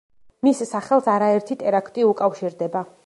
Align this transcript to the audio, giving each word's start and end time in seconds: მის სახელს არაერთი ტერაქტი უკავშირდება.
მის 0.45 0.61
სახელს 0.69 1.09
არაერთი 1.15 1.59
ტერაქტი 1.61 2.07
უკავშირდება. 2.13 2.85